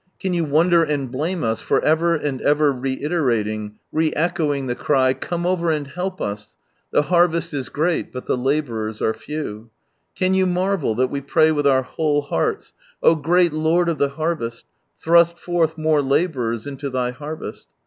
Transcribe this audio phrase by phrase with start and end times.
[0.19, 4.73] Can you wonder and blame us for ever and ever reiterating, re echoing the.
[4.73, 6.39] cry "Come over atid help ub!
[6.89, 9.69] The harvest is great, but the labourers are few"?
[10.15, 14.09] Can you marvel that we pray with our whole hearts," Oh great Lord of the
[14.09, 14.65] harvest,
[14.99, 17.67] thrust forth more labourers into Thy harvest"?